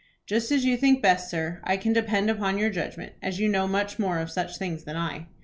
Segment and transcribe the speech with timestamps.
[0.25, 1.59] "Just as you think best, sir.
[1.63, 4.97] I can depend upon your judgment, as you know much more of such things than
[4.97, 5.27] I."